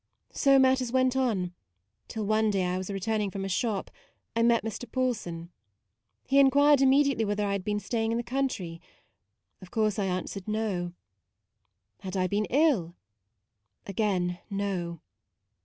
So 0.31 0.57
matters 0.57 0.91
went 0.91 1.15
on; 1.15 1.53
till 2.07 2.25
one 2.25 2.49
day 2.49 2.63
as 2.63 2.73
I 2.73 2.77
was 2.79 2.89
re 2.89 2.99
turning 2.99 3.29
from 3.29 3.45
a 3.45 3.47
shop, 3.47 3.91
I 4.35 4.41
met 4.41 4.63
Mr. 4.63 4.91
Paulson. 4.91 5.51
He 6.25 6.39
enquired 6.39 6.81
immediately 6.81 7.23
whether 7.23 7.45
I 7.45 7.51
had 7.51 7.63
been 7.63 7.79
staying 7.79 8.11
in 8.11 8.17
the 8.17 8.23
country? 8.23 8.81
Of 9.61 9.69
course 9.69 9.99
I 9.99 10.05
answered, 10.05 10.47
No. 10.47 10.93
Had 11.99 12.17
I 12.17 12.25
been 12.25 12.45
ill? 12.45 12.95
again, 13.85 14.39
No. 14.49 15.01